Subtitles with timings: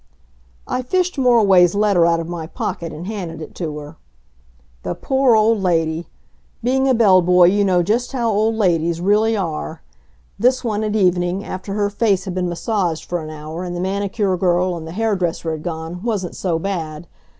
[0.67, 3.97] I fished Moriway's letter out of my pocket and handed it to her.
[4.81, 6.07] The poor old lady!
[6.63, 9.83] Being a bell boy you know just how old ladies really are.
[10.39, 13.79] This one at evening, after her face had been massaged for an hour, and the
[13.79, 17.05] manicure girl and the hair dresser had gone, wasn't so bad.